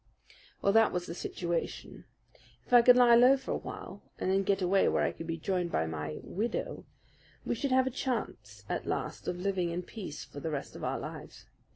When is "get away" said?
4.41-4.87